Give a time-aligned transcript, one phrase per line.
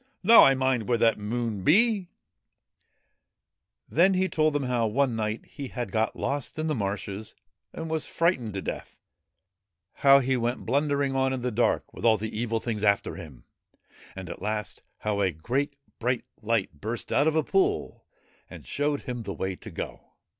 [0.23, 2.09] Now I mind where that there Moon be!'
[3.87, 7.35] Then he told them how one night he had got lost in the marshes
[7.71, 8.97] and was frightened to death;
[9.93, 13.43] how he went blundering on in the dark with all the Evil Things after him,
[14.15, 18.03] and, at last, how a great bright light burst out of a pool
[18.49, 20.13] and showed him the way to go.